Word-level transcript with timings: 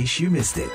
case 0.00 0.20
you 0.20 0.30
missed 0.32 0.56
it. 0.56 0.72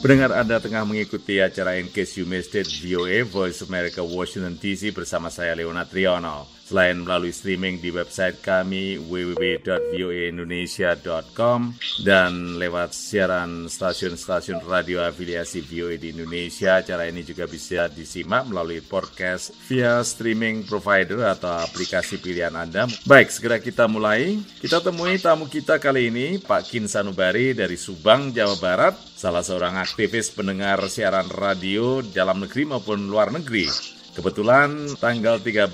Pendengar 0.00 0.32
Anda 0.32 0.56
tengah 0.64 0.88
mengikuti 0.88 1.44
acara 1.44 1.76
In 1.76 1.92
Case 1.92 2.16
You 2.16 2.24
Missed 2.24 2.56
It 2.56 2.72
VOA 2.80 3.20
Voice 3.28 3.60
America 3.60 4.00
Washington 4.00 4.56
DC 4.56 4.96
bersama 4.96 5.28
saya 5.28 5.52
Leona 5.52 5.84
Triono. 5.84 6.59
Selain 6.70 7.02
melalui 7.02 7.34
streaming 7.34 7.82
di 7.82 7.90
website 7.90 8.46
kami 8.46 8.94
www.voaindonesia.com 8.94 11.74
dan 12.06 12.62
lewat 12.62 12.94
siaran 12.94 13.66
stasiun-stasiun 13.66 14.62
radio 14.62 15.02
afiliasi 15.02 15.66
VOA 15.66 15.98
di 15.98 16.14
Indonesia, 16.14 16.78
acara 16.78 17.10
ini 17.10 17.26
juga 17.26 17.50
bisa 17.50 17.90
disimak 17.90 18.46
melalui 18.46 18.86
podcast 18.86 19.50
via 19.66 19.98
streaming 20.06 20.62
provider 20.62 21.26
atau 21.26 21.58
aplikasi 21.58 22.22
pilihan 22.22 22.54
Anda. 22.54 22.86
Baik, 23.02 23.34
segera 23.34 23.58
kita 23.58 23.90
mulai. 23.90 24.38
Kita 24.62 24.78
temui 24.78 25.18
tamu 25.18 25.50
kita 25.50 25.82
kali 25.82 26.06
ini, 26.06 26.38
Pak 26.38 26.70
Kin 26.70 26.86
Sanubari 26.86 27.50
dari 27.50 27.74
Subang, 27.74 28.30
Jawa 28.30 28.54
Barat, 28.62 28.94
salah 29.18 29.42
seorang 29.42 29.74
aktivis 29.74 30.30
pendengar 30.30 30.78
siaran 30.86 31.26
radio 31.34 31.98
dalam 31.98 32.46
negeri 32.46 32.62
maupun 32.62 33.10
luar 33.10 33.34
negeri. 33.34 33.89
Kebetulan 34.10 34.98
tanggal 34.98 35.38
13 35.38 35.70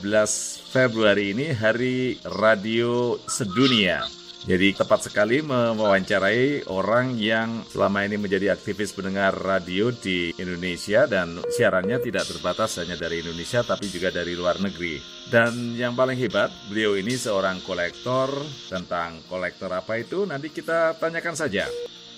Februari 0.68 1.32
ini 1.32 1.56
hari 1.56 2.20
radio 2.36 3.16
sedunia. 3.24 4.04
Jadi 4.44 4.76
tepat 4.76 5.08
sekali 5.08 5.40
mewawancarai 5.40 6.68
orang 6.68 7.16
yang 7.16 7.64
selama 7.66 8.04
ini 8.04 8.20
menjadi 8.20 8.52
aktivis 8.52 8.92
pendengar 8.92 9.34
radio 9.34 9.88
di 9.90 10.36
Indonesia 10.36 11.08
dan 11.08 11.40
siarannya 11.48 11.98
tidak 11.98 12.28
terbatas 12.28 12.76
hanya 12.78 12.94
dari 12.94 13.24
Indonesia 13.24 13.64
tapi 13.64 13.88
juga 13.88 14.12
dari 14.12 14.36
luar 14.36 14.60
negeri. 14.60 15.00
Dan 15.32 15.74
yang 15.74 15.96
paling 15.96 16.20
hebat, 16.20 16.52
beliau 16.68 16.94
ini 16.94 17.16
seorang 17.16 17.64
kolektor 17.64 18.30
tentang 18.68 19.18
kolektor 19.26 19.72
apa 19.72 19.96
itu 19.98 20.28
nanti 20.28 20.52
kita 20.52 20.94
tanyakan 21.00 21.34
saja. 21.34 21.66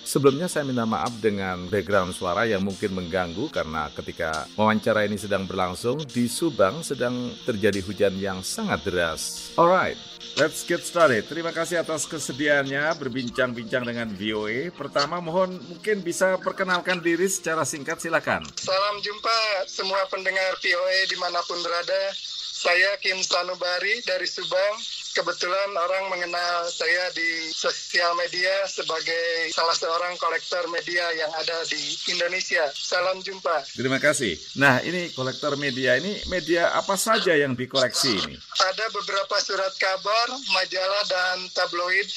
Sebelumnya 0.09 0.49
saya 0.49 0.65
minta 0.65 0.89
maaf 0.89 1.21
dengan 1.21 1.69
background 1.69 2.17
suara 2.17 2.41
yang 2.49 2.65
mungkin 2.65 2.97
mengganggu 2.97 3.45
karena 3.53 3.93
ketika 3.93 4.49
wawancara 4.57 5.05
ini 5.05 5.21
sedang 5.21 5.45
berlangsung 5.45 6.01
di 6.01 6.25
Subang 6.25 6.81
sedang 6.81 7.29
terjadi 7.45 7.77
hujan 7.85 8.17
yang 8.17 8.41
sangat 8.41 8.81
deras. 8.89 9.53
Alright, 9.53 10.01
let's 10.41 10.65
get 10.65 10.81
started. 10.81 11.29
Terima 11.29 11.53
kasih 11.53 11.85
atas 11.85 12.09
kesediaannya 12.09 12.89
berbincang-bincang 12.97 13.85
dengan 13.85 14.09
VOA. 14.17 14.73
Pertama 14.73 15.21
mohon 15.21 15.61
mungkin 15.69 16.01
bisa 16.01 16.41
perkenalkan 16.41 17.05
diri 17.05 17.29
secara 17.29 17.61
singkat 17.61 18.01
silakan. 18.01 18.41
Salam 18.57 18.97
jumpa 19.05 19.69
semua 19.69 20.09
pendengar 20.09 20.57
VOA 20.57 21.05
di 21.05 21.21
mana 21.21 21.37
pun 21.45 21.61
berada. 21.61 22.17
Saya 22.59 22.97
Kim 22.97 23.21
Sanubari 23.21 24.01
dari 24.09 24.25
Subang 24.25 24.98
kebetulan 25.13 25.71
orang 25.73 26.11
mengenal 26.13 26.67
saya 26.69 27.09
di 27.13 27.49
sosial 27.53 28.13
media 28.17 28.65
sebagai 28.69 29.49
salah 29.53 29.73
seorang 29.73 30.13
kolektor 30.21 30.65
media 30.69 31.09
yang 31.17 31.31
ada 31.33 31.65
di 31.65 31.79
Indonesia. 32.13 32.69
Salam 32.73 33.21
jumpa. 33.23 33.65
Terima 33.73 33.97
kasih. 33.97 34.37
Nah, 34.59 34.81
ini 34.85 35.09
kolektor 35.13 35.57
media 35.57 35.97
ini 35.97 36.19
media 36.29 36.73
apa 36.77 36.93
saja 36.99 37.33
yang 37.33 37.57
dikoleksi 37.57 38.11
ini? 38.25 38.35
Ada 38.69 38.85
beberapa 38.93 39.35
surat 39.41 39.73
kabar, 39.81 40.27
majalah 40.53 41.03
dan 41.09 41.37
tabloid 41.57 42.07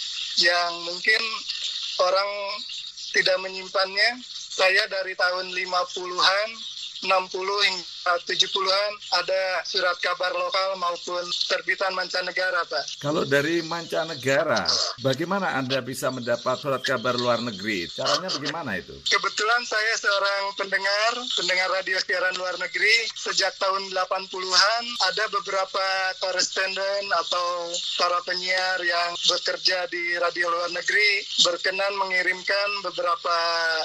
yang 0.41 0.73
mungkin 0.89 1.23
orang 2.01 2.31
tidak 3.13 3.39
menyimpannya. 3.41 4.21
Saya 4.53 4.85
dari 4.93 5.17
tahun 5.17 5.49
50-an 5.49 6.49
60 7.09 7.09
hingga 7.67 7.92
70-an 8.03 8.93
ada 9.23 9.43
surat 9.63 9.95
kabar 10.03 10.35
lokal 10.35 10.75
maupun 10.83 11.23
terbitan 11.47 11.95
mancanegara, 11.95 12.67
Pak. 12.67 12.99
Kalau 12.99 13.23
dari 13.23 13.63
mancanegara, 13.63 14.67
bagaimana 15.07 15.55
Anda 15.55 15.79
bisa 15.79 16.11
mendapat 16.11 16.59
surat 16.59 16.83
kabar 16.83 17.15
luar 17.15 17.39
negeri? 17.39 17.87
Caranya 17.95 18.27
bagaimana 18.27 18.75
itu? 18.75 18.95
Kebetulan 19.07 19.63
saya 19.65 19.95
seorang 19.95 20.43
pendengar, 20.59 21.13
pendengar 21.39 21.69
radio 21.71 21.97
siaran 22.03 22.35
luar 22.35 22.59
negeri. 22.59 23.07
Sejak 23.15 23.55
tahun 23.63 23.95
80-an 23.95 24.85
ada 25.15 25.25
beberapa 25.31 25.87
koresponden 26.19 27.05
atau 27.23 27.71
para 28.03 28.19
penyiar 28.27 28.83
yang 28.83 29.11
bekerja 29.31 29.87
di 29.87 30.19
radio 30.19 30.51
luar 30.51 30.71
negeri 30.75 31.23
berkenan 31.47 31.95
mengirimkan 32.03 32.69
beberapa 32.83 33.37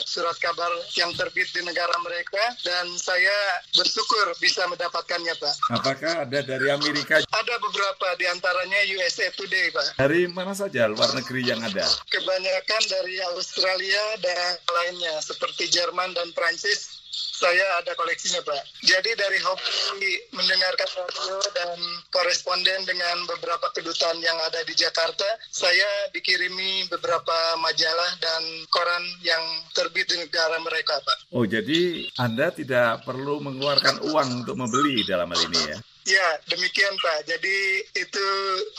surat 0.09 0.35
kabar 0.41 0.71
yang 0.97 1.13
terbit 1.13 1.49
di 1.53 1.61
negara 1.61 1.93
mereka 2.01 2.41
dan 2.65 2.89
saya 2.97 3.61
bersyukur 3.75 4.06
bisa 4.39 4.63
mendapatkannya, 4.69 5.33
Pak. 5.37 5.53
Apakah 5.73 6.13
ada 6.27 6.39
dari 6.43 6.67
Amerika? 6.71 7.19
Ada 7.19 7.55
beberapa, 7.59 8.07
di 8.19 8.25
antaranya 8.29 8.79
USA 8.97 9.27
Today, 9.33 9.71
Pak. 9.73 9.99
Dari 9.99 10.27
mana 10.31 10.53
saja 10.53 10.87
luar 10.87 11.11
negeri 11.15 11.47
yang 11.47 11.61
ada? 11.63 11.85
Kebanyakan 12.11 12.81
dari 12.87 13.15
Australia 13.33 14.03
dan 14.21 14.59
lainnya, 14.67 15.15
seperti 15.23 15.67
Jerman 15.71 16.13
dan 16.15 16.31
Prancis 16.35 17.06
saya 17.17 17.81
ada 17.81 17.97
koleksinya 17.97 18.41
Pak. 18.45 18.61
Jadi 18.85 19.11
dari 19.17 19.39
hobi 19.41 20.13
mendengarkan 20.33 20.89
radio 21.01 21.37
dan 21.53 21.77
koresponden 22.13 22.85
dengan 22.85 23.25
beberapa 23.25 23.73
kedutaan 23.73 24.21
yang 24.21 24.37
ada 24.45 24.61
di 24.65 24.77
Jakarta, 24.77 25.25
saya 25.49 26.13
dikirimi 26.13 26.85
beberapa 26.93 27.57
majalah 27.61 28.11
dan 28.21 28.41
koran 28.69 29.03
yang 29.25 29.41
terbit 29.73 30.09
di 30.09 30.21
negara 30.21 30.61
mereka 30.61 30.97
Pak. 31.01 31.33
Oh 31.33 31.45
jadi 31.45 32.05
Anda 32.21 32.53
tidak 32.53 33.05
perlu 33.05 33.41
mengeluarkan 33.41 34.05
uang 34.13 34.45
untuk 34.45 34.55
membeli 34.57 35.01
dalam 35.05 35.29
hal 35.33 35.41
ini 35.49 35.61
ya? 35.73 35.77
Ya, 36.07 36.39
demikian 36.47 36.95
Pak. 37.03 37.27
Jadi 37.27 37.83
itu 37.91 38.27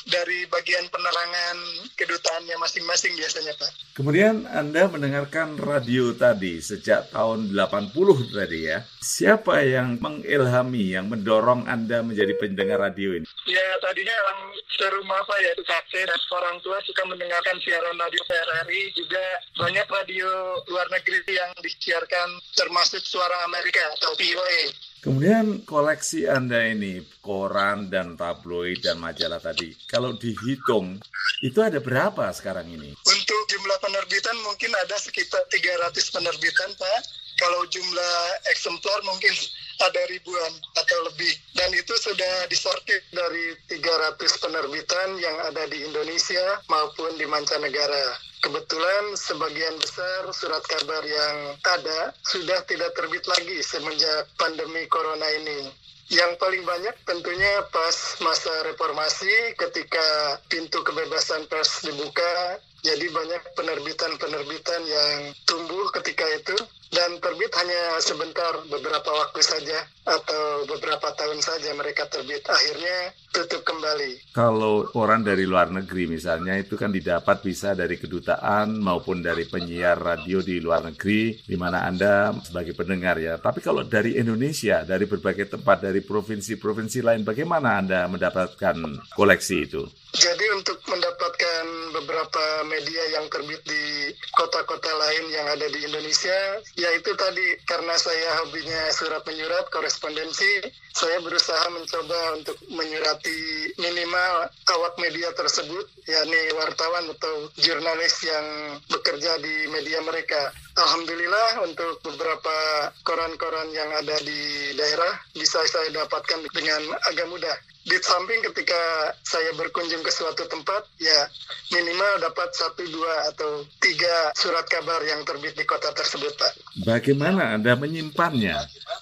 dari 0.09 0.49
bagian 0.49 0.89
penerangan 0.89 1.56
kedutaannya 1.93 2.56
masing-masing 2.56 3.12
biasanya 3.21 3.53
Pak. 3.61 3.69
Kemudian 3.93 4.49
Anda 4.49 4.89
mendengarkan 4.89 5.61
radio 5.61 6.17
tadi 6.17 6.56
sejak 6.65 7.12
tahun 7.12 7.53
80 7.53 7.93
tadi 8.33 8.72
ya. 8.72 8.81
Siapa 9.05 9.61
yang 9.61 10.00
mengilhami, 10.00 10.97
yang 10.97 11.12
mendorong 11.12 11.69
Anda 11.69 12.00
menjadi 12.00 12.33
pendengar 12.41 12.81
radio 12.81 13.21
ini? 13.21 13.28
Ya, 13.44 13.69
tadinya 13.84 14.17
orang 14.25 14.41
serumah 14.81 15.21
Pak 15.28 15.38
ya, 15.44 15.53
kakek 15.69 16.09
dan 16.09 16.21
orang 16.33 16.56
tua 16.65 16.81
suka 16.88 17.03
mendengarkan 17.12 17.61
siaran 17.61 18.00
radio 18.00 18.25
PRRI. 18.25 18.83
Juga 18.97 19.25
banyak 19.61 19.84
radio 19.84 20.31
luar 20.65 20.88
negeri 20.97 21.28
yang 21.28 21.53
disiarkan 21.61 22.41
termasuk 22.56 23.05
suara 23.05 23.44
Amerika 23.44 23.84
atau 24.00 24.17
VOA. 24.17 24.88
Kemudian 24.99 25.63
koleksi 25.63 26.27
Anda 26.27 26.75
ini, 26.75 26.99
koran 27.23 27.87
dan 27.87 28.19
tabloid 28.19 28.83
dan 28.83 28.99
majalah 28.99 29.39
tadi, 29.39 29.71
kalau 29.87 30.19
dihitung, 30.19 30.99
itu 31.39 31.59
ada 31.63 31.79
berapa 31.79 32.35
sekarang 32.35 32.67
ini? 32.67 32.99
Untuk 33.07 33.41
jumlah 33.47 33.79
penerbitan 33.79 34.35
mungkin 34.43 34.75
ada 34.75 34.99
sekitar 34.99 35.39
300 35.55 35.95
penerbitan, 36.11 36.71
Pak. 36.75 37.01
Kalau 37.39 37.63
jumlah 37.71 38.19
eksemplar 38.51 38.99
mungkin 39.07 39.31
ada 39.79 40.03
ribuan 40.11 40.53
atau 40.75 40.99
lebih. 41.07 41.31
Dan 41.55 41.71
itu 41.71 41.95
sudah 42.03 42.51
disortir 42.51 42.99
dari 43.15 43.55
300 43.71 44.19
penerbitan 44.43 45.09
yang 45.23 45.37
ada 45.47 45.63
di 45.71 45.87
Indonesia 45.87 46.59
maupun 46.67 47.15
di 47.15 47.27
mancanegara. 47.31 48.19
Kebetulan 48.38 49.19
sebagian 49.19 49.75
besar 49.82 50.31
surat 50.31 50.62
kabar 50.62 51.03
yang 51.03 51.59
ada 51.59 52.15
sudah 52.22 52.62
tidak 52.71 52.94
terbit 52.94 53.26
lagi 53.26 53.59
semenjak 53.66 54.31
pandemi 54.38 54.87
corona 54.87 55.26
ini. 55.43 55.66
Yang 56.09 56.41
paling 56.41 56.65
banyak 56.65 56.97
tentunya 57.04 57.66
pas 57.69 58.16
masa 58.25 58.53
reformasi 58.65 59.59
ketika 59.59 60.38
pintu 60.49 60.81
kebebasan 60.81 61.44
pers 61.50 61.84
dibuka, 61.84 62.62
jadi 62.88 63.04
banyak 63.12 63.43
penerbitan-penerbitan 63.53 64.81
yang 64.88 65.37
tumbuh 65.44 65.93
ketika 65.93 66.25
itu 66.41 66.56
dan 66.88 67.21
terbit 67.21 67.53
hanya 67.53 68.00
sebentar 68.00 68.65
beberapa 68.65 69.12
waktu 69.12 69.44
saja 69.44 69.76
atau 70.08 70.64
beberapa 70.64 71.12
tahun 71.12 71.37
saja 71.44 71.76
mereka 71.76 72.08
terbit 72.08 72.40
akhirnya 72.49 73.12
tutup 73.29 73.61
kembali. 73.61 74.32
Kalau 74.32 74.88
orang 74.96 75.20
dari 75.20 75.44
luar 75.44 75.69
negeri 75.69 76.08
misalnya 76.08 76.56
itu 76.56 76.81
kan 76.81 76.88
didapat 76.88 77.44
bisa 77.44 77.76
dari 77.76 78.00
kedutaan 78.00 78.81
maupun 78.81 79.20
dari 79.20 79.44
penyiar 79.44 80.00
radio 80.00 80.41
di 80.41 80.64
luar 80.64 80.88
negeri 80.88 81.44
di 81.44 81.56
mana 81.61 81.84
Anda 81.84 82.32
sebagai 82.41 82.73
pendengar 82.73 83.20
ya. 83.20 83.37
Tapi 83.37 83.61
kalau 83.61 83.84
dari 83.84 84.17
Indonesia 84.17 84.81
dari 84.81 85.05
berbagai 85.05 85.61
tempat 85.61 85.84
dari 85.84 86.00
provinsi-provinsi 86.00 87.05
lain 87.05 87.20
bagaimana 87.20 87.84
Anda 87.84 88.08
mendapatkan 88.08 88.76
koleksi 89.12 89.56
itu? 89.61 89.84
Jadi 90.17 90.46
untuk 90.56 90.81
mendapatkan 90.88 91.64
beberapa 91.93 92.44
media 92.69 93.02
yang 93.19 93.26
terbit 93.32 93.61
di 93.64 94.12
kota-kota 94.35 94.88
lain 94.88 95.25
yang 95.32 95.46
ada 95.49 95.67
di 95.69 95.81
Indonesia, 95.85 96.61
yaitu 96.79 97.12
tadi 97.17 97.58
karena 97.64 97.94
saya 97.96 98.44
hobinya 98.44 98.90
surat 98.94 99.23
menyurat, 99.26 99.67
korespondensi, 99.73 100.62
saya 100.99 101.23
berusaha 101.23 101.70
mencoba 101.70 102.40
untuk 102.40 102.58
menyurati 102.70 103.70
minimal 103.79 104.50
awak 104.75 104.94
media 104.99 105.31
tersebut, 105.38 105.87
yakni 106.11 106.40
wartawan 106.58 107.06
atau 107.14 107.52
jurnalis 107.61 108.19
yang 108.26 108.46
bekerja 108.91 109.38
di 109.38 109.70
media 109.70 110.02
mereka. 110.02 110.50
Alhamdulillah 110.79 111.67
untuk 111.67 112.02
beberapa 112.06 112.56
koran-koran 113.02 113.70
yang 113.75 113.91
ada 113.99 114.14
di 114.23 114.75
daerah 114.79 115.19
bisa 115.34 115.58
saya 115.67 115.91
dapatkan 115.91 116.46
dengan 116.55 116.82
agak 117.11 117.26
mudah. 117.31 117.56
Di 117.88 117.96
samping 118.05 118.44
ketika 118.52 119.11
saya 119.25 119.49
berkunjung 119.56 120.05
ke 120.05 120.12
suatu 120.12 120.44
tempat, 120.44 120.85
ya 121.00 121.25
minimal 121.73 122.20
dapat 122.20 122.52
satu, 122.52 122.85
dua, 122.85 123.32
atau 123.32 123.64
tiga 123.81 124.29
surat 124.37 124.69
kabar 124.69 125.00
yang 125.08 125.25
terbit 125.25 125.56
di 125.56 125.64
kota 125.64 125.88
tersebut, 125.96 126.37
Pak. 126.37 126.52
Bagaimana 126.85 127.56
Anda 127.56 127.75
menyimpannya? 127.81 128.55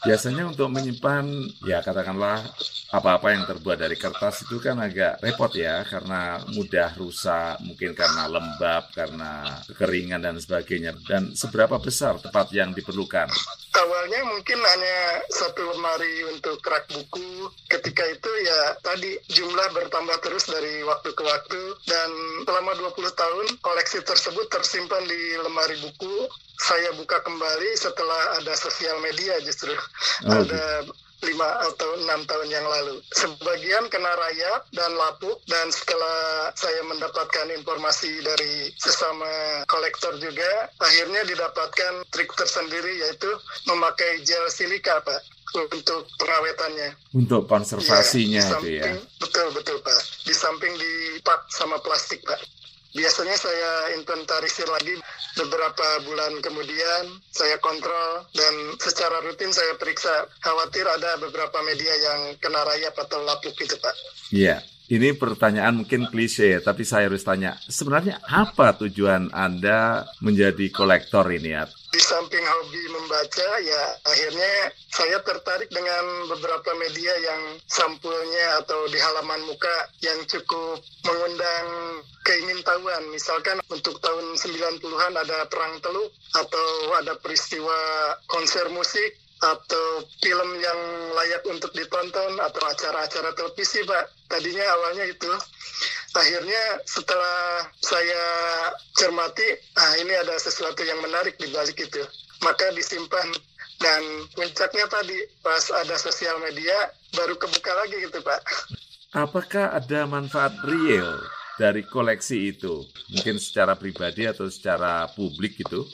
Biasanya 0.07 0.47
untuk 0.47 0.71
menyimpan, 0.71 1.27
ya 1.67 1.83
katakanlah 1.83 2.47
apa-apa 2.95 3.35
yang 3.35 3.43
terbuat 3.51 3.83
dari 3.83 3.99
kertas 3.99 4.47
itu 4.47 4.63
kan 4.63 4.79
agak 4.79 5.19
repot 5.19 5.51
ya, 5.59 5.83
karena 5.83 6.39
mudah 6.55 6.95
rusak, 6.95 7.59
mungkin 7.67 7.91
karena 7.91 8.31
lembab, 8.31 8.95
karena 8.95 9.61
kekeringan 9.67 10.23
dan 10.23 10.39
sebagainya. 10.39 10.95
Dan 11.03 11.35
seberapa 11.35 11.83
besar 11.83 12.23
tempat 12.23 12.55
yang 12.55 12.71
diperlukan? 12.71 13.27
Awalnya 13.77 14.21
mungkin 14.33 14.57
hanya 14.57 15.21
satu 15.29 15.61
lemari 15.77 16.25
untuk 16.33 16.65
rak 16.65 16.89
buku. 16.89 17.53
Ketika 17.69 18.09
itu 18.09 18.31
ya 18.45 18.61
tadi 18.81 19.21
jumlah 19.29 19.69
bertambah 19.77 20.17
terus 20.25 20.49
dari 20.49 20.81
waktu 20.85 21.13
ke 21.13 21.23
waktu. 21.23 21.61
Dan 21.85 22.11
selama 22.49 22.73
20 22.81 22.97
tahun 23.13 23.47
koleksi 23.61 24.01
tersebut 24.01 24.49
tersimpan 24.49 25.05
di 25.05 25.21
lemari 25.45 25.77
buku. 25.85 26.29
Saya 26.57 26.97
buka 26.97 27.21
kembali 27.21 27.77
setelah 27.77 28.41
ada 28.41 28.57
sosial 28.57 28.97
media 29.05 29.37
justru. 29.45 29.77
Oh, 30.25 30.41
ada 30.41 30.89
lima 31.25 31.49
atau 31.65 31.91
enam 32.05 32.21
tahun 32.29 32.49
yang 32.53 32.67
lalu. 32.67 33.01
Sebagian 33.17 33.89
kena 33.89 34.13
rayap 34.13 34.69
dan 34.73 34.93
lapuk 34.97 35.41
dan 35.49 35.73
setelah 35.73 36.53
saya 36.53 36.83
mendapatkan 36.85 37.47
informasi 37.57 38.21
dari 38.21 38.69
sesama 38.77 39.63
kolektor 39.71 40.17
juga, 40.21 40.69
akhirnya 40.77 41.25
didapatkan 41.25 42.05
trik 42.13 42.31
tersendiri 42.37 43.01
yaitu 43.01 43.31
memakai 43.65 44.21
gel 44.27 44.45
silika, 44.53 45.01
Pak 45.01 45.37
untuk 45.57 46.05
pengawetannya. 46.21 46.91
Untuk 47.17 47.49
konservasinya 47.49 48.43
ya, 48.45 48.59
itu 48.61 48.69
ya. 48.77 48.85
Betul 49.17 49.49
betul 49.57 49.81
Pak. 49.81 50.01
Di 50.29 50.35
samping 50.37 50.75
dipak 50.77 51.49
sama 51.49 51.81
plastik 51.81 52.21
Pak. 52.29 52.41
Biasanya 52.97 53.37
saya 53.37 53.93
inventarisir 54.01 54.65
lagi 54.73 54.97
beberapa 55.37 55.87
bulan 56.09 56.41
kemudian, 56.41 57.21
saya 57.29 57.61
kontrol 57.61 58.25
dan 58.33 58.73
secara 58.81 59.21
rutin 59.21 59.53
saya 59.53 59.77
periksa. 59.77 60.25
Khawatir 60.41 60.89
ada 60.89 61.21
beberapa 61.21 61.61
media 61.61 61.93
yang 61.93 62.21
kena 62.41 62.65
rayap 62.65 62.97
atau 62.97 63.21
lapuk 63.29 63.53
gitu 63.61 63.77
Pak. 63.77 63.95
Iya. 64.33 64.65
Ini 64.87 65.19
pertanyaan 65.19 65.83
mungkin 65.83 66.07
klise, 66.07 66.63
tapi 66.63 66.87
saya 66.87 67.11
harus 67.11 67.27
tanya, 67.27 67.59
sebenarnya 67.67 68.23
apa 68.23 68.71
tujuan 68.87 69.35
Anda 69.35 70.07
menjadi 70.23 70.71
kolektor 70.71 71.27
ini? 71.35 71.59
Di 71.97 72.05
samping 72.05 72.45
hobi 72.45 72.93
membaca, 72.93 73.49
ya 73.65 73.83
akhirnya 74.05 74.69
saya 74.93 75.17
tertarik 75.25 75.73
dengan 75.73 76.29
beberapa 76.29 76.77
media 76.77 77.09
yang 77.25 77.57
sampulnya 77.73 78.61
atau 78.61 78.85
di 78.93 79.01
halaman 79.01 79.41
muka 79.49 79.89
yang 80.05 80.21
cukup 80.29 80.77
mengundang 81.09 81.69
keingintahuan. 82.21 83.01
Misalkan 83.09 83.65
untuk 83.73 83.97
tahun 84.05 84.37
90-an 84.37 85.17
ada 85.25 85.49
Perang 85.49 85.81
Teluk, 85.81 86.13
atau 86.37 86.69
ada 87.01 87.17
peristiwa 87.17 87.81
konser 88.29 88.69
musik, 88.77 89.17
atau 89.41 90.05
film 90.21 90.51
yang 90.61 90.81
layak 91.17 91.49
untuk 91.49 91.73
ditonton 91.77 92.41
atau 92.41 92.63
acara-acara 92.73 93.37
televisi 93.37 93.85
pak 93.85 94.09
tadinya 94.33 94.65
awalnya 94.65 95.05
itu 95.13 95.29
akhirnya 96.17 96.81
setelah 96.89 97.69
saya 97.85 98.25
cermati 98.97 99.45
ah 99.77 99.93
ini 100.01 100.13
ada 100.17 100.35
sesuatu 100.41 100.81
yang 100.83 100.99
menarik 101.05 101.37
di 101.37 101.53
balik 101.53 101.77
itu. 101.77 102.03
Maka 102.43 102.73
disimpan. 102.73 103.29
Dan 103.77 104.01
puncaknya 104.33 104.89
tadi 104.89 105.21
pas 105.45 105.61
ada 105.85 106.01
sosial 106.01 106.41
media 106.41 106.89
baru 107.13 107.37
kebuka 107.37 107.77
lagi 107.77 108.09
gitu 108.09 108.25
pak. 108.25 108.41
Apakah 109.13 109.77
ada 109.77 110.09
manfaat 110.09 110.57
real 110.65 111.21
dari 111.61 111.85
koleksi 111.85 112.57
itu? 112.57 112.89
Mungkin 113.13 113.37
secara 113.37 113.77
pribadi 113.77 114.25
atau 114.25 114.49
secara 114.49 115.05
publik 115.13 115.61
gitu 115.61 115.85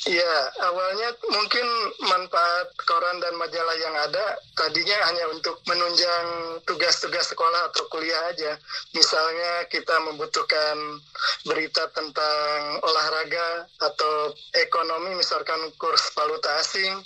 Iya, 0.00 0.32
awalnya 0.64 1.12
mungkin 1.28 1.66
manfaat 2.08 2.72
koran 2.88 3.20
dan 3.20 3.36
majalah 3.36 3.76
yang 3.76 3.92
ada 4.00 4.32
tadinya 4.56 4.96
hanya 5.12 5.28
untuk 5.28 5.60
menunjang 5.68 6.56
tugas-tugas 6.64 7.28
sekolah 7.28 7.68
atau 7.68 7.84
kuliah 7.92 8.32
aja. 8.32 8.56
Misalnya 8.96 9.68
kita 9.68 9.92
membutuhkan 10.08 11.04
berita 11.44 11.84
tentang 11.92 12.80
olahraga 12.80 13.68
atau 13.76 14.32
ekonomi, 14.56 15.20
misalkan 15.20 15.68
kurs 15.76 16.08
valuta 16.16 16.48
asing 16.64 16.96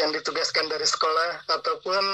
yang 0.00 0.08
ditugaskan 0.16 0.72
dari 0.72 0.88
sekolah 0.88 1.44
ataupun 1.52 2.04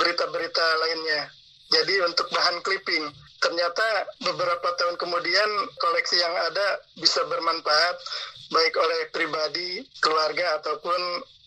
berita-berita 0.00 0.64
lainnya. 0.80 1.28
Jadi 1.68 2.08
untuk 2.08 2.32
bahan 2.32 2.64
clipping 2.64 3.04
ternyata 3.38 4.08
beberapa 4.24 4.68
tahun 4.80 4.96
kemudian 4.96 5.50
koleksi 5.78 6.18
yang 6.18 6.34
ada 6.50 6.82
bisa 6.98 7.22
bermanfaat 7.28 7.96
baik 8.48 8.74
oleh 8.76 9.00
pribadi, 9.12 9.84
keluarga 10.00 10.60
ataupun 10.60 11.00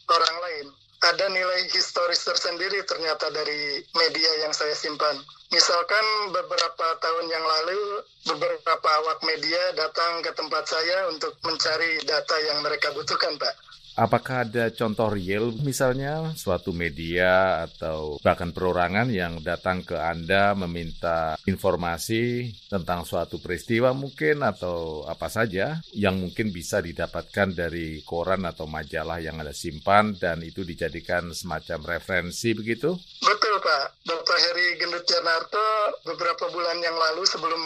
orang 0.09 0.37
lain. 0.45 0.67
Ada 1.01 1.33
nilai 1.33 1.65
historis 1.73 2.21
tersendiri 2.21 2.85
ternyata 2.85 3.33
dari 3.33 3.81
media 3.97 4.31
yang 4.45 4.53
saya 4.53 4.77
simpan. 4.77 5.17
Misalkan 5.49 6.05
beberapa 6.29 6.87
tahun 7.01 7.25
yang 7.25 7.41
lalu, 7.41 8.05
beberapa 8.29 8.89
awak 9.01 9.19
media 9.25 9.73
datang 9.73 10.21
ke 10.21 10.29
tempat 10.37 10.63
saya 10.69 11.09
untuk 11.09 11.33
mencari 11.41 11.99
data 12.05 12.35
yang 12.45 12.61
mereka 12.61 12.93
butuhkan, 12.93 13.33
Pak. 13.41 13.70
Apakah 13.99 14.47
ada 14.47 14.71
contoh 14.71 15.11
real 15.11 15.51
misalnya 15.61 16.31
suatu 16.39 16.71
media 16.71 17.63
atau 17.67 18.15
bahkan 18.23 18.55
perorangan 18.55 19.11
yang 19.11 19.43
datang 19.43 19.83
ke 19.83 19.99
Anda 19.99 20.55
meminta 20.55 21.35
informasi 21.43 22.51
tentang 22.71 23.03
suatu 23.03 23.43
peristiwa 23.43 23.91
mungkin 23.91 24.47
atau 24.47 25.03
apa 25.03 25.27
saja 25.27 25.83
yang 25.91 26.23
mungkin 26.23 26.55
bisa 26.55 26.79
didapatkan 26.79 27.51
dari 27.51 27.99
koran 28.07 28.47
atau 28.47 28.63
majalah 28.63 29.19
yang 29.19 29.43
Anda 29.43 29.51
simpan 29.51 30.15
dan 30.15 30.39
itu 30.39 30.63
dijadikan 30.63 31.35
semacam 31.35 31.99
referensi 31.99 32.55
begitu? 32.55 32.95
Betul 33.19 33.55
Pak. 33.59 34.07
Dr. 34.07 34.37
Heri 34.39 34.79
Gendut 34.79 35.05
Janarto 35.05 35.67
beberapa 36.07 36.47
bulan 36.49 36.79
yang 36.79 36.95
lalu 36.95 37.27
sebelum 37.27 37.61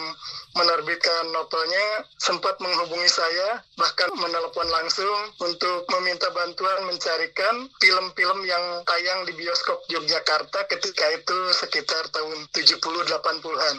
menerbitkan 0.56 1.30
novelnya 1.36 2.08
sempat 2.16 2.56
menghubungi 2.58 3.06
saya 3.12 3.60
bahkan 3.76 4.08
menelpon 4.16 4.66
langsung 4.72 5.36
untuk 5.44 5.84
meminta 5.92 6.32
bantuan 6.32 6.88
mencarikan 6.88 7.68
film-film 7.78 8.42
yang 8.48 8.82
tayang 8.88 9.28
di 9.28 9.36
bioskop 9.36 9.84
Yogyakarta 9.92 10.64
ketika 10.72 11.06
itu 11.12 11.38
sekitar 11.52 12.08
tahun 12.10 12.48
70-80-an 12.56 13.76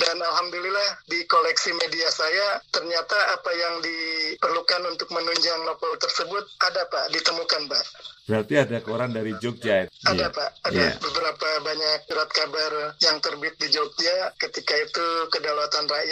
dan 0.00 0.16
alhamdulillah 0.18 1.04
di 1.04 1.22
koleksi 1.28 1.76
media 1.76 2.08
saya 2.08 2.58
ternyata 2.72 3.36
apa 3.36 3.50
yang 3.52 3.74
diperlukan 3.84 4.82
untuk 4.88 5.12
menunjang 5.12 5.60
novel 5.68 5.94
tersebut 6.00 6.44
ada 6.64 6.88
Pak 6.88 7.12
ditemukan 7.12 7.68
Pak 7.68 8.16
Berarti 8.26 8.54
ada 8.58 8.82
koran 8.82 9.14
dari 9.14 9.38
Jogja. 9.38 9.86
Ada 9.86 10.26
ya. 10.26 10.34
Pak, 10.34 10.50
ada 10.66 10.74
ya. 10.74 10.90
beberapa 10.98 11.48
banyak 11.62 12.10
surat 12.10 12.30
kabar 12.34 12.72
yang 12.98 13.22
terbit 13.22 13.54
di 13.62 13.70
Jogja. 13.70 14.34
Ketika 14.34 14.74
itu 14.82 15.06
kedaulatan 15.30 15.86
rakyat, 15.86 16.05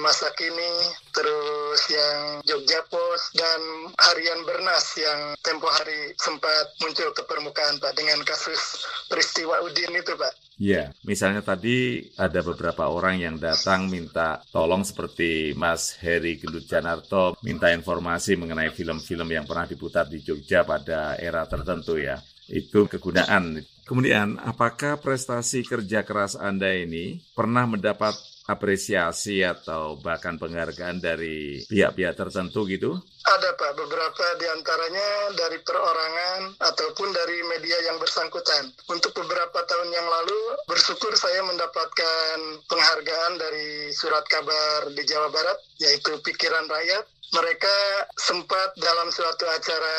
masa 0.00 0.28
kini, 0.36 0.72
terus 1.10 1.82
yang 1.88 2.44
Jogja 2.44 2.80
Post 2.88 3.36
dan 3.36 3.60
harian 3.96 4.44
Bernas 4.44 4.86
yang 5.00 5.20
tempo 5.40 5.66
hari 5.72 6.12
sempat 6.20 6.76
muncul 6.84 7.10
ke 7.16 7.22
permukaan 7.24 7.80
Pak 7.80 7.96
dengan 7.96 8.20
kasus 8.22 8.84
peristiwa 9.08 9.64
Udin 9.64 9.96
itu 9.96 10.12
Pak. 10.14 10.46
Ya, 10.56 10.88
misalnya 11.04 11.44
tadi 11.44 12.08
ada 12.16 12.40
beberapa 12.40 12.88
orang 12.88 13.20
yang 13.20 13.36
datang 13.36 13.92
minta 13.92 14.40
tolong 14.48 14.88
seperti 14.88 15.52
Mas 15.52 15.92
Heri 16.00 16.40
Gendut 16.40 16.64
Janarto 16.64 17.36
minta 17.44 17.68
informasi 17.68 18.40
mengenai 18.40 18.72
film-film 18.72 19.28
yang 19.28 19.44
pernah 19.44 19.68
diputar 19.68 20.08
di 20.08 20.24
Jogja 20.24 20.64
pada 20.64 21.20
era 21.20 21.44
tertentu 21.44 22.00
ya. 22.00 22.16
Itu 22.48 22.88
kegunaan. 22.88 23.60
Kemudian, 23.86 24.42
apakah 24.42 24.98
prestasi 24.98 25.62
kerja 25.62 26.02
keras 26.02 26.34
Anda 26.34 26.74
ini 26.74 27.22
pernah 27.36 27.70
mendapat 27.70 28.18
apresiasi 28.46 29.42
atau 29.42 29.98
bahkan 29.98 30.38
penghargaan 30.38 31.02
dari 31.02 31.62
pihak-pihak 31.66 32.14
tertentu 32.14 32.62
gitu? 32.70 32.98
Ada 33.26 33.58
Pak, 33.58 33.74
beberapa 33.74 34.24
di 34.38 34.46
antaranya 34.46 35.34
dari 35.34 35.58
perorangan 35.66 36.62
ataupun 36.62 37.10
dari 37.10 37.42
media 37.50 37.74
yang 37.90 37.98
bersangkutan. 37.98 38.70
Untuk 38.86 39.10
beberapa 39.18 39.66
tahun 39.66 39.90
yang 39.90 40.06
lalu, 40.06 40.62
bersyukur 40.70 41.10
saya 41.18 41.42
mendapatkan 41.42 42.62
penghargaan 42.70 43.34
dari 43.34 43.90
surat 43.90 44.22
kabar 44.30 44.94
di 44.94 45.02
Jawa 45.02 45.26
Barat, 45.34 45.58
yaitu 45.82 46.14
Pikiran 46.22 46.70
Rakyat. 46.70 47.04
Mereka 47.34 47.76
sempat 48.14 48.76
dalam 48.78 49.10
suatu 49.10 49.44
acara 49.50 49.96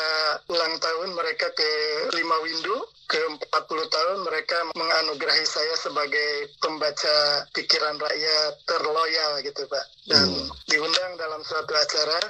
ulang 0.48 0.74
tahun 0.80 1.12
mereka 1.12 1.52
ke 1.52 1.70
Lima 2.16 2.36
Windu 2.40 2.76
ke 3.08 3.20
40 3.24 3.88
tahun 3.88 4.18
mereka 4.20 4.58
menganugerahi 4.76 5.46
saya 5.48 5.72
sebagai 5.80 6.52
pembaca 6.60 7.48
pikiran 7.56 7.96
rakyat 7.96 8.52
terloyal 8.68 9.40
gitu 9.40 9.64
Pak. 9.64 9.84
Dan 10.08 10.28
hmm. 10.28 10.48
diundang 10.68 11.12
dalam 11.16 11.40
suatu 11.40 11.72
acara 11.72 12.20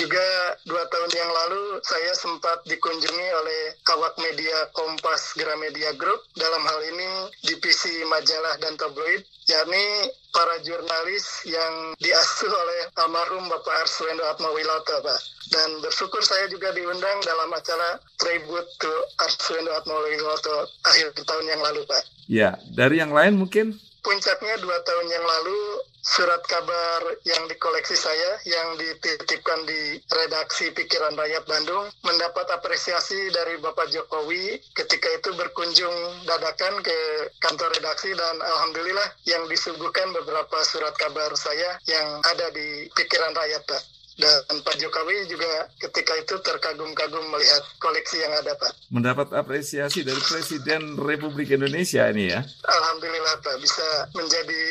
Juga 0.00 0.56
dua 0.64 0.80
tahun 0.88 1.12
yang 1.12 1.28
lalu 1.28 1.76
saya 1.84 2.16
sempat 2.16 2.64
dikunjungi 2.64 3.28
oleh 3.36 3.60
kawak 3.84 4.16
media 4.16 4.72
Kompas 4.72 5.36
Gramedia 5.36 5.92
Group 6.00 6.24
dalam 6.40 6.64
hal 6.64 6.80
ini 6.88 7.28
divisi 7.44 8.00
majalah 8.08 8.56
dan 8.64 8.80
tabloid, 8.80 9.20
yakni 9.44 10.08
para 10.32 10.56
jurnalis 10.64 11.44
yang 11.44 11.92
diasuh 12.00 12.48
oleh 12.48 12.80
almarhum 12.96 13.44
Bapak 13.52 13.84
Arswendo 13.84 14.24
Atmawiloto, 14.24 15.04
Pak. 15.04 15.20
Dan 15.52 15.84
bersyukur 15.84 16.24
saya 16.24 16.48
juga 16.48 16.72
diundang 16.72 17.20
dalam 17.20 17.52
acara 17.52 18.00
tribute 18.16 18.70
to 18.80 18.92
Arswendo 19.20 19.68
Atmawiloto 19.84 20.64
akhir 20.88 21.12
tahun 21.28 21.44
yang 21.44 21.60
lalu, 21.60 21.84
Pak. 21.84 22.02
Ya, 22.24 22.56
dari 22.72 23.04
yang 23.04 23.12
lain 23.12 23.36
mungkin? 23.36 23.76
Puncaknya 24.00 24.56
dua 24.64 24.80
tahun 24.80 25.12
yang 25.12 25.24
lalu 25.28 25.60
surat 26.00 26.40
kabar 26.48 27.00
yang 27.28 27.44
dikoleksi 27.48 27.92
saya 27.92 28.40
yang 28.48 28.76
dititipkan 28.80 29.68
di 29.68 30.00
redaksi 30.08 30.72
Pikiran 30.72 31.12
Rakyat 31.16 31.44
Bandung 31.44 31.86
mendapat 32.02 32.48
apresiasi 32.56 33.28
dari 33.30 33.60
Bapak 33.60 33.92
Jokowi 33.92 34.58
ketika 34.72 35.08
itu 35.12 35.30
berkunjung 35.36 36.24
dadakan 36.24 36.80
ke 36.80 36.98
kantor 37.44 37.68
redaksi 37.76 38.16
dan 38.16 38.36
alhamdulillah 38.40 39.08
yang 39.28 39.44
disuguhkan 39.46 40.08
beberapa 40.16 40.58
surat 40.64 40.96
kabar 40.96 41.32
saya 41.36 41.76
yang 41.84 42.24
ada 42.24 42.48
di 42.52 42.88
Pikiran 42.96 43.36
Rakyat 43.36 43.62
Pak. 43.68 43.99
Dan 44.20 44.60
Pak 44.60 44.76
Jokowi 44.76 45.24
juga 45.32 45.64
ketika 45.80 46.12
itu 46.20 46.36
terkagum-kagum 46.44 47.24
melihat 47.32 47.62
koleksi 47.80 48.20
yang 48.20 48.36
ada, 48.36 48.52
Pak. 48.52 48.72
Mendapat 48.92 49.32
apresiasi 49.32 50.04
dari 50.04 50.20
Presiden 50.20 51.00
Republik 51.00 51.48
Indonesia 51.56 52.04
ini 52.12 52.28
ya? 52.28 52.44
Alhamdulillah, 52.68 53.40
Pak. 53.40 53.56
Bisa 53.64 53.88
menjadi 54.12 54.62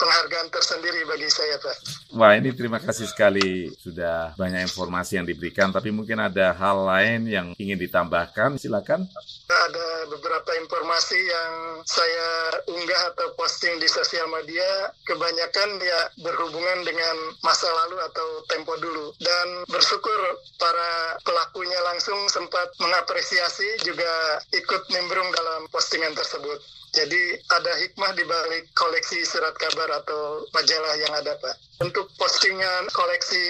penghargaan 0.00 0.48
tersendiri 0.48 1.04
bagi 1.04 1.28
saya, 1.28 1.60
Pak. 1.60 1.76
Wah, 2.16 2.32
ini 2.38 2.56
terima 2.56 2.80
kasih 2.80 3.04
sekali 3.10 3.68
sudah 3.76 4.32
banyak 4.40 4.64
informasi 4.64 5.20
yang 5.20 5.26
diberikan, 5.28 5.68
tapi 5.68 5.92
mungkin 5.92 6.22
ada 6.22 6.54
hal 6.56 6.86
lain 6.86 7.28
yang 7.28 7.46
ingin 7.60 7.76
ditambahkan, 7.76 8.56
silakan. 8.56 9.04
Ada 9.44 10.08
beberapa 10.08 10.50
informasi 10.62 11.18
yang 11.18 11.52
saya 11.84 12.28
unggah 12.70 13.02
atau 13.12 13.34
posting 13.34 13.76
di 13.82 13.88
sosial 13.90 14.30
media, 14.30 14.94
kebanyakan 15.04 15.68
ya 15.82 16.00
berhubungan 16.22 16.86
dengan 16.86 17.16
masa 17.42 17.66
lalu 17.66 17.98
atau 18.08 18.26
tempo 18.46 18.72
dulu. 18.78 18.93
Dan 19.18 19.46
bersyukur 19.66 20.20
para 20.58 21.18
pelakunya 21.24 21.78
langsung 21.90 22.18
sempat 22.30 22.70
mengapresiasi 22.78 23.82
juga 23.82 24.40
ikut 24.54 24.82
nimbrung 24.92 25.28
dalam 25.34 25.66
postingan 25.68 26.14
tersebut. 26.14 26.60
Jadi 26.94 27.42
ada 27.50 27.72
hikmah 27.74 28.14
di 28.14 28.22
balik 28.22 28.70
koleksi 28.70 29.26
surat 29.26 29.50
kabar 29.58 29.98
atau 29.98 30.46
majalah 30.54 30.94
yang 30.94 31.10
ada, 31.10 31.34
Pak. 31.42 31.82
Untuk 31.82 32.06
postingan 32.14 32.86
koleksi 32.94 33.42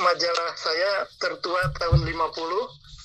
majalah 0.00 0.56
saya 0.56 1.04
tertua 1.20 1.60
tahun 1.76 2.08
50, 2.08 2.16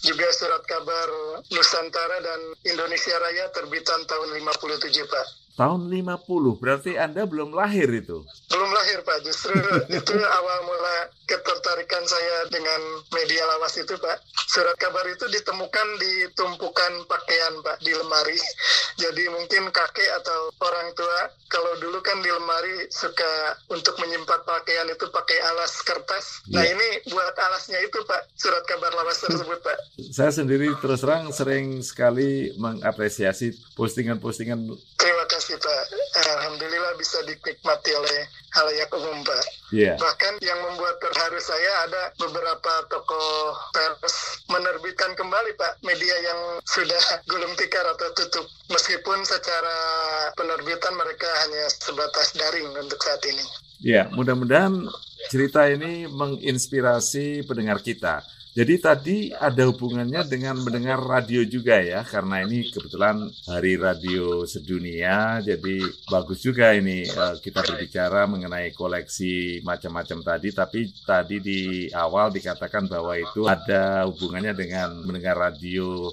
juga 0.01 0.27
surat 0.33 0.63
kabar 0.65 1.07
Nusantara 1.53 2.17
dan 2.25 2.39
Indonesia 2.65 3.13
Raya 3.19 3.51
terbitan 3.53 4.01
tahun 4.07 4.33
57, 4.39 5.11
Pak. 5.11 5.27
Tahun 5.61 5.93
50, 5.93 6.57
berarti 6.57 6.97
Anda 6.97 7.29
belum 7.29 7.53
lahir 7.53 7.85
itu? 7.93 8.25
Belum 8.49 8.69
lahir, 8.73 9.05
Pak. 9.05 9.21
Justru 9.21 9.53
itu 9.93 10.13
awal 10.17 10.59
mula 10.65 11.13
ketertarikan 11.29 12.01
saya 12.09 12.49
dengan 12.49 12.81
media 13.13 13.45
lawas 13.45 13.77
itu, 13.77 13.93
Pak. 13.93 14.25
Surat 14.49 14.73
kabar 14.81 15.05
itu 15.05 15.29
ditemukan 15.29 15.87
di 16.01 16.25
tumpukan 16.33 17.05
pakaian, 17.05 17.61
Pak, 17.61 17.77
di 17.85 17.93
lemari. 17.93 18.41
Jadi 19.05 19.21
mungkin 19.29 19.69
kakek 19.69 20.09
atau 20.25 20.49
orang 20.65 20.97
tua, 20.97 21.29
kalau 21.45 21.77
dulu 21.77 22.01
kan 22.01 22.17
di 22.25 22.33
lemari 22.33 22.89
suka 22.89 23.53
untuk 23.69 24.01
menyimpan 24.01 24.41
pakaian 24.41 24.89
itu 24.89 25.05
pakai 25.13 25.45
alas 25.45 25.77
kertas. 25.85 26.41
Nah 26.49 26.65
Iya. 26.65 26.73
ini 26.73 26.87
buat 27.13 27.37
alasnya 27.37 27.77
itu, 27.85 28.01
Pak, 28.01 28.33
surat 28.33 28.65
kabar 28.65 28.89
lawas 28.97 29.21
tersebut, 29.29 29.61
Pak. 29.61 29.77
Saya 30.09 30.33
sendiri 30.33 30.73
terus 30.81 31.05
terang 31.05 31.29
sering 31.29 31.85
sekali 31.85 32.49
mengapresiasi 32.57 33.53
postingan-postingan 33.77 34.73
Terima 34.97 35.25
kasih, 35.25 35.50
Pak. 35.57 35.83
Alhamdulillah 36.21 36.93
bisa 36.99 37.23
dinikmati 37.25 37.91
oleh 37.95 38.19
halayak 38.51 38.91
umum, 38.91 39.23
Pak. 39.23 39.43
ya. 39.71 39.95
Bahkan 39.95 40.43
yang 40.43 40.59
membuat 40.63 40.99
terharu 40.99 41.39
saya 41.39 41.71
ada 41.87 42.03
beberapa 42.19 42.73
tokoh 42.91 43.55
pers 43.71 44.43
menerbitkan 44.51 45.15
kembali 45.15 45.51
Pak 45.55 45.83
media 45.87 46.15
yang 46.23 46.39
sudah 46.67 47.01
gulung 47.31 47.55
tikar 47.55 47.83
atau 47.83 48.09
tutup. 48.15 48.45
Meskipun 48.71 49.23
secara 49.27 49.77
penerbitan 50.35 50.95
mereka 50.95 51.27
hanya 51.47 51.67
sebatas 51.71 52.35
daring 52.35 52.67
untuk 52.75 52.99
saat 53.03 53.23
ini. 53.27 53.45
Ya, 53.81 54.05
mudah-mudahan 54.13 54.85
cerita 55.33 55.65
ini 55.65 56.05
menginspirasi 56.05 57.47
pendengar 57.49 57.81
kita. 57.81 58.21
Jadi 58.51 58.75
tadi 58.83 59.17
ada 59.31 59.63
hubungannya 59.71 60.27
dengan 60.27 60.59
mendengar 60.59 60.99
radio 60.99 61.39
juga 61.47 61.79
ya, 61.79 62.03
karena 62.03 62.43
ini 62.43 62.67
kebetulan 62.67 63.31
Hari 63.47 63.79
Radio 63.79 64.43
Sedunia, 64.43 65.39
jadi 65.39 65.79
bagus 66.11 66.43
juga 66.43 66.75
ini 66.75 67.07
eh, 67.07 67.35
kita 67.39 67.63
berbicara 67.63 68.27
mengenai 68.27 68.75
koleksi 68.75 69.63
macam-macam 69.63 70.19
tadi, 70.35 70.51
tapi 70.51 70.91
tadi 71.07 71.39
di 71.39 71.59
awal 71.95 72.27
dikatakan 72.35 72.91
bahwa 72.91 73.15
itu 73.15 73.47
ada 73.47 74.03
hubungannya 74.11 74.51
dengan 74.51 74.99
mendengar 74.99 75.39
radio. 75.39 76.11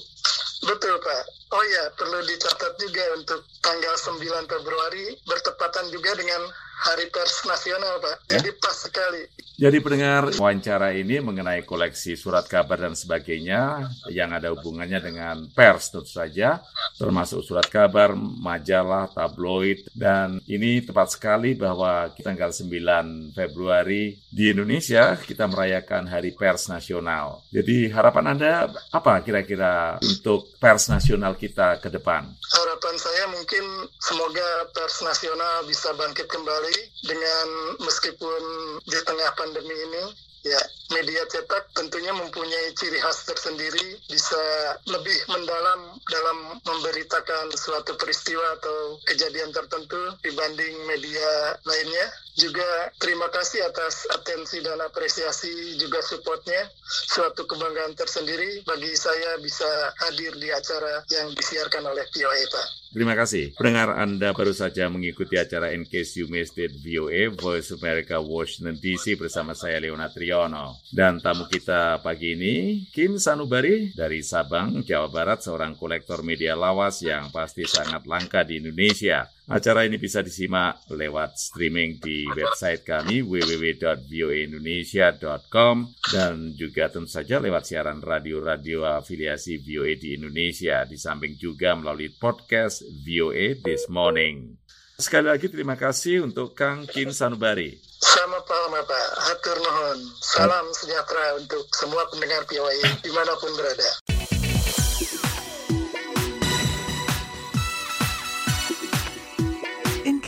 Betul 0.63 0.95
Pak. 1.03 1.23
Oh 1.49 1.65
ya, 1.75 1.91
perlu 1.99 2.23
dicatat 2.23 2.73
juga 2.79 3.03
untuk 3.19 3.41
tanggal 3.59 3.95
9 3.99 4.47
Februari 4.47 5.17
bertepatan 5.27 5.91
juga 5.91 6.15
dengan 6.15 6.47
Hari 6.79 7.11
Pers 7.11 7.43
Nasional 7.43 7.99
Pak. 7.99 8.17
Ya. 8.31 8.39
Jadi 8.39 8.51
pas 8.63 8.77
sekali. 8.79 9.23
Jadi 9.59 9.83
pendengar 9.83 10.31
wawancara 10.39 10.95
ini 10.95 11.19
mengenai 11.19 11.67
koleksi 11.67 12.15
surat 12.15 12.47
kabar 12.47 12.79
dan 12.79 12.95
sebagainya 12.95 13.91
yang 14.07 14.31
ada 14.31 14.55
hubungannya 14.55 15.03
dengan 15.03 15.51
pers 15.51 15.91
tentu 15.91 16.07
saja, 16.07 16.63
termasuk 16.95 17.43
surat 17.43 17.67
kabar, 17.67 18.15
majalah, 18.15 19.11
tabloid, 19.11 19.83
dan 19.99 20.39
ini 20.47 20.79
tepat 20.79 21.19
sekali 21.19 21.59
bahwa 21.59 22.15
tanggal 22.23 22.55
9 22.55 23.35
Februari 23.35 24.15
di 24.31 24.55
Indonesia 24.55 25.19
kita 25.19 25.51
merayakan 25.51 26.07
Hari 26.07 26.39
Pers 26.39 26.71
Nasional. 26.71 27.43
Jadi 27.51 27.91
harapan 27.91 28.39
Anda 28.39 28.71
apa 28.95 29.27
kira-kira 29.27 29.99
untuk 29.99 30.55
pers 30.63 30.87
nasional 30.87 31.35
kita 31.35 31.83
ke 31.83 31.91
depan? 31.91 32.31
Harapan 32.31 32.95
saya 32.95 33.27
mungkin 33.35 33.91
semoga 33.99 34.71
pers 34.71 35.03
nasional 35.03 35.67
bisa 35.67 35.91
bangkit 35.99 36.31
kembali 36.31 36.68
dengan 37.05 37.47
meskipun 37.83 38.43
di 38.87 38.99
tengah 39.05 39.31
pandemi 39.37 39.75
ini 39.75 40.05
ya 40.47 40.61
media 40.95 41.27
cetak 41.27 41.75
tentunya 41.75 42.15
mempunyai 42.15 42.71
ciri 42.79 42.97
khas 43.03 43.27
tersendiri 43.27 43.99
bisa 44.07 44.43
lebih 44.87 45.19
mendalam 45.29 45.99
dalam 46.09 46.39
memberitakan 46.63 47.51
suatu 47.59 47.99
peristiwa 47.99 48.57
atau 48.63 48.97
kejadian 49.05 49.51
tertentu 49.51 49.99
dibanding 50.23 50.75
media 50.87 51.59
lainnya 51.67 52.07
juga 52.39 52.95
terima 53.03 53.27
kasih 53.35 53.67
atas 53.67 54.07
atensi 54.15 54.63
dan 54.63 54.79
apresiasi 54.79 55.75
juga 55.75 55.99
supportnya 56.07 56.71
suatu 56.87 57.45
kebanggaan 57.45 57.99
tersendiri 57.99 58.63
bagi 58.63 58.95
saya 58.95 59.37
bisa 59.43 59.67
hadir 60.07 60.33
di 60.39 60.49
acara 60.55 61.03
yang 61.11 61.35
disiarkan 61.35 61.83
oleh 61.91 62.07
VOA 62.15 62.43
Pak. 62.47 62.67
Terima 62.89 63.13
kasih. 63.13 63.53
Pendengar 63.53 64.01
Anda 64.01 64.33
baru 64.33 64.57
saja 64.57 64.89
mengikuti 64.89 65.37
acara 65.37 65.77
In 65.77 65.85
Case 65.85 66.17
You 66.17 66.27
Missed 66.33 66.57
It 66.57 66.73
VOA 66.81 67.29
Voice 67.37 67.69
America 67.77 68.17
Washington 68.17 68.81
DC 68.81 69.21
bersama 69.21 69.53
saya 69.53 69.77
Leona 69.77 70.09
Triono. 70.09 70.81
Dan 70.89 71.21
tamu 71.21 71.45
kita 71.53 72.01
pagi 72.01 72.33
ini, 72.33 72.89
Kim 72.89 73.21
Sanubari 73.21 73.93
dari 73.93 74.25
Sabang, 74.25 74.81
Jawa 74.89 75.13
Barat, 75.13 75.45
seorang 75.45 75.77
kolektor 75.77 76.25
media 76.25 76.57
lawas 76.57 77.05
yang 77.05 77.29
pasti 77.29 77.69
sangat 77.69 78.09
langka 78.09 78.41
di 78.41 78.57
Indonesia. 78.57 79.29
Acara 79.49 79.89
ini 79.89 79.97
bisa 79.97 80.21
disimak 80.21 80.85
lewat 80.93 81.41
streaming 81.41 81.97
di 81.97 82.29
website 82.37 82.85
kami 82.85 83.25
www.voaindonesia.com 83.25 85.77
dan 86.13 86.53
juga 86.53 86.93
tentu 86.93 87.09
saja 87.09 87.41
lewat 87.41 87.65
siaran 87.65 88.05
radio-radio 88.05 88.85
afiliasi 88.85 89.57
VOA 89.65 89.97
di 89.97 90.21
Indonesia, 90.21 90.85
di 90.85 91.01
samping 91.01 91.41
juga 91.41 91.73
melalui 91.73 92.13
podcast 92.13 92.85
VOA 93.09 93.57
This 93.65 93.89
Morning. 93.89 94.53
Sekali 95.01 95.33
lagi 95.33 95.49
terima 95.49 95.81
kasih 95.81 96.29
untuk 96.29 96.53
Kang 96.53 96.85
Kim 96.85 97.09
Sanubari. 97.09 97.73
Sama 98.05 98.45
Pak 98.45 98.85
Pak, 98.85 99.33
hatur 99.33 99.57
nuhun. 99.65 100.13
Salam 100.29 100.69
sejahtera 100.77 101.41
untuk 101.41 101.65
semua 101.73 102.05
pendengar 102.13 102.45
VOA 102.45 103.01
di 103.01 103.09
mana 103.17 103.33
pun 103.41 103.49
berada. 103.57 104.18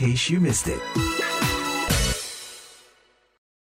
Case 0.00 0.30
you 0.30 0.40
missed 0.40 0.66
it. 0.66 1.09